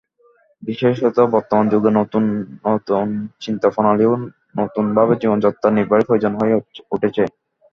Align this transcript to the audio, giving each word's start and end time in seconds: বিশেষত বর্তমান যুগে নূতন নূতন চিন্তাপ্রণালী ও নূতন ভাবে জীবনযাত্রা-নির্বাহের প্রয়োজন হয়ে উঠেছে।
বিশেষত 0.63 1.17
বর্তমান 1.33 1.65
যুগে 1.71 1.91
নূতন 1.91 2.25
নূতন 2.63 3.07
চিন্তাপ্রণালী 3.43 4.05
ও 4.05 4.13
নূতন 4.57 4.85
ভাবে 4.97 5.13
জীবনযাত্রা-নির্বাহের 5.21 6.07
প্রয়োজন 6.07 6.33
হয়ে 6.39 6.55
উঠেছে। 6.91 7.23